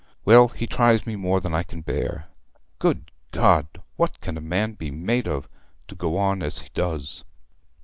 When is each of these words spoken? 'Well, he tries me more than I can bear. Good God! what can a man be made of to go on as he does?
'Well, 0.25 0.47
he 0.47 0.65
tries 0.65 1.05
me 1.05 1.15
more 1.15 1.39
than 1.41 1.53
I 1.53 1.61
can 1.61 1.81
bear. 1.81 2.25
Good 2.79 3.11
God! 3.29 3.67
what 3.97 4.19
can 4.19 4.35
a 4.35 4.41
man 4.41 4.73
be 4.73 4.89
made 4.89 5.27
of 5.27 5.47
to 5.89 5.93
go 5.93 6.17
on 6.17 6.41
as 6.41 6.57
he 6.57 6.69
does? 6.73 7.23